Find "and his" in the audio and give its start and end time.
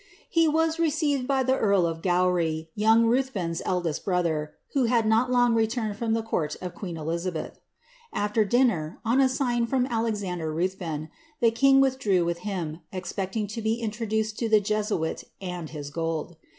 15.39-15.91